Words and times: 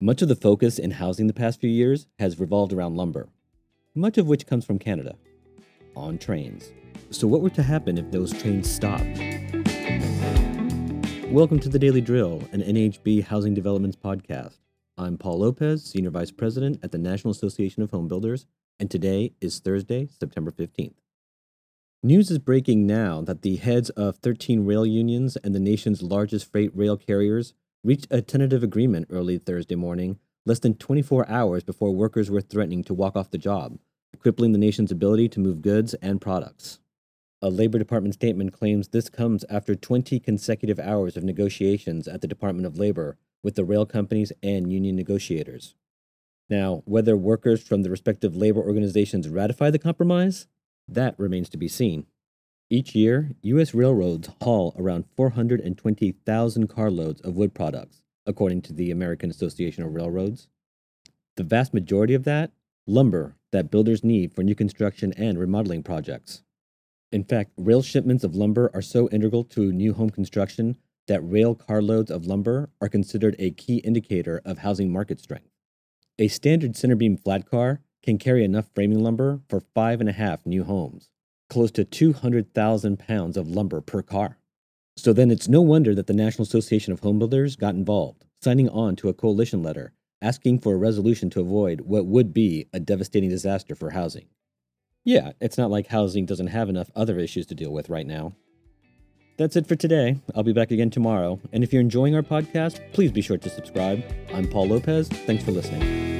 Much 0.00 0.22
of 0.22 0.28
the 0.28 0.36
focus 0.36 0.78
in 0.78 0.92
housing 0.92 1.26
the 1.26 1.32
past 1.32 1.60
few 1.60 1.68
years 1.68 2.06
has 2.20 2.38
revolved 2.38 2.72
around 2.72 2.94
lumber, 2.94 3.28
much 3.96 4.16
of 4.16 4.28
which 4.28 4.46
comes 4.46 4.64
from 4.64 4.78
Canada, 4.78 5.16
on 5.96 6.16
trains. 6.16 6.70
So, 7.10 7.26
what 7.26 7.40
were 7.40 7.50
to 7.50 7.64
happen 7.64 7.98
if 7.98 8.08
those 8.12 8.32
trains 8.32 8.70
stopped? 8.70 9.18
Welcome 11.32 11.58
to 11.58 11.68
the 11.68 11.80
Daily 11.80 12.00
Drill, 12.00 12.44
an 12.52 12.62
NAHB 12.62 13.24
Housing 13.24 13.54
Developments 13.54 13.96
podcast. 13.96 14.58
I'm 14.96 15.18
Paul 15.18 15.40
Lopez, 15.40 15.84
Senior 15.84 16.10
Vice 16.10 16.30
President 16.30 16.78
at 16.84 16.92
the 16.92 16.98
National 16.98 17.32
Association 17.32 17.82
of 17.82 17.90
Home 17.90 18.06
Builders, 18.06 18.46
and 18.78 18.88
today 18.88 19.32
is 19.40 19.58
Thursday, 19.58 20.06
September 20.16 20.52
15th. 20.52 20.94
News 22.04 22.30
is 22.30 22.38
breaking 22.38 22.86
now 22.86 23.20
that 23.22 23.42
the 23.42 23.56
heads 23.56 23.90
of 23.90 24.18
13 24.18 24.64
rail 24.64 24.86
unions 24.86 25.36
and 25.42 25.56
the 25.56 25.58
nation's 25.58 26.02
largest 26.02 26.48
freight 26.52 26.70
rail 26.72 26.96
carriers 26.96 27.52
reached 27.84 28.06
a 28.10 28.22
tentative 28.22 28.62
agreement 28.62 29.06
early 29.10 29.38
Thursday 29.38 29.74
morning, 29.74 30.18
less 30.44 30.58
than 30.58 30.74
24 30.74 31.28
hours 31.28 31.62
before 31.62 31.94
workers 31.94 32.30
were 32.30 32.40
threatening 32.40 32.82
to 32.84 32.94
walk 32.94 33.16
off 33.16 33.30
the 33.30 33.38
job, 33.38 33.78
crippling 34.18 34.52
the 34.52 34.58
nation's 34.58 34.90
ability 34.90 35.28
to 35.28 35.40
move 35.40 35.62
goods 35.62 35.94
and 35.94 36.20
products. 36.20 36.80
A 37.40 37.50
Labor 37.50 37.78
Department 37.78 38.14
statement 38.14 38.52
claims 38.52 38.88
this 38.88 39.08
comes 39.08 39.44
after 39.48 39.76
20 39.76 40.18
consecutive 40.18 40.80
hours 40.80 41.16
of 41.16 41.22
negotiations 41.22 42.08
at 42.08 42.20
the 42.20 42.26
Department 42.26 42.66
of 42.66 42.78
Labor 42.78 43.16
with 43.44 43.54
the 43.54 43.64
rail 43.64 43.86
companies 43.86 44.32
and 44.42 44.72
union 44.72 44.96
negotiators. 44.96 45.74
Now, 46.50 46.82
whether 46.84 47.16
workers 47.16 47.62
from 47.62 47.82
the 47.82 47.90
respective 47.90 48.34
labor 48.34 48.60
organizations 48.60 49.28
ratify 49.28 49.70
the 49.70 49.78
compromise, 49.78 50.46
that 50.88 51.14
remains 51.18 51.48
to 51.50 51.58
be 51.58 51.68
seen. 51.68 52.06
Each 52.70 52.94
year, 52.94 53.30
U.S. 53.40 53.72
railroads 53.72 54.28
haul 54.42 54.74
around 54.78 55.06
420,000 55.16 56.66
carloads 56.66 57.20
of 57.22 57.34
wood 57.34 57.54
products, 57.54 58.02
according 58.26 58.60
to 58.62 58.74
the 58.74 58.90
American 58.90 59.30
Association 59.30 59.84
of 59.84 59.94
Railroads. 59.94 60.48
The 61.36 61.44
vast 61.44 61.72
majority 61.72 62.12
of 62.12 62.24
that, 62.24 62.50
lumber 62.86 63.36
that 63.52 63.70
builders 63.70 64.04
need 64.04 64.34
for 64.34 64.42
new 64.42 64.54
construction 64.54 65.14
and 65.16 65.38
remodeling 65.38 65.82
projects. 65.82 66.42
In 67.10 67.24
fact, 67.24 67.52
rail 67.56 67.80
shipments 67.80 68.22
of 68.22 68.36
lumber 68.36 68.70
are 68.74 68.82
so 68.82 69.08
integral 69.08 69.44
to 69.44 69.72
new 69.72 69.94
home 69.94 70.10
construction 70.10 70.76
that 71.06 71.22
rail 71.22 71.54
carloads 71.54 72.10
of 72.10 72.26
lumber 72.26 72.68
are 72.82 72.88
considered 72.90 73.34
a 73.38 73.50
key 73.50 73.78
indicator 73.78 74.42
of 74.44 74.58
housing 74.58 74.92
market 74.92 75.20
strength. 75.20 75.48
A 76.18 76.28
standard 76.28 76.72
centerbeam 76.74 77.18
flat 77.18 77.48
car 77.48 77.80
can 78.02 78.18
carry 78.18 78.44
enough 78.44 78.66
framing 78.74 79.02
lumber 79.02 79.40
for 79.48 79.60
five 79.74 80.00
and 80.00 80.08
a 80.10 80.12
half 80.12 80.44
new 80.44 80.64
homes 80.64 81.08
close 81.48 81.70
to 81.72 81.84
200,000 81.84 82.98
pounds 82.98 83.36
of 83.36 83.48
lumber 83.48 83.80
per 83.80 84.02
car. 84.02 84.38
So 84.96 85.12
then 85.12 85.30
it's 85.30 85.48
no 85.48 85.62
wonder 85.62 85.94
that 85.94 86.06
the 86.06 86.12
National 86.12 86.42
Association 86.42 86.92
of 86.92 87.00
Home 87.00 87.18
Builders 87.18 87.56
got 87.56 87.74
involved, 87.74 88.24
signing 88.42 88.68
on 88.68 88.96
to 88.96 89.08
a 89.08 89.14
coalition 89.14 89.62
letter 89.62 89.92
asking 90.20 90.60
for 90.60 90.74
a 90.74 90.78
resolution 90.78 91.30
to 91.30 91.40
avoid 91.40 91.82
what 91.82 92.06
would 92.06 92.34
be 92.34 92.66
a 92.72 92.80
devastating 92.80 93.30
disaster 93.30 93.74
for 93.74 93.90
housing. 93.90 94.26
Yeah, 95.04 95.32
it's 95.40 95.58
not 95.58 95.70
like 95.70 95.86
housing 95.86 96.26
doesn't 96.26 96.48
have 96.48 96.68
enough 96.68 96.90
other 96.94 97.18
issues 97.18 97.46
to 97.46 97.54
deal 97.54 97.72
with 97.72 97.88
right 97.88 98.06
now. 98.06 98.34
That's 99.38 99.54
it 99.54 99.68
for 99.68 99.76
today. 99.76 100.18
I'll 100.34 100.42
be 100.42 100.52
back 100.52 100.72
again 100.72 100.90
tomorrow. 100.90 101.40
And 101.52 101.62
if 101.62 101.72
you're 101.72 101.80
enjoying 101.80 102.16
our 102.16 102.22
podcast, 102.22 102.80
please 102.92 103.12
be 103.12 103.22
sure 103.22 103.38
to 103.38 103.48
subscribe. 103.48 104.02
I'm 104.34 104.48
Paul 104.48 104.66
Lopez. 104.66 105.08
Thanks 105.08 105.44
for 105.44 105.52
listening. 105.52 106.17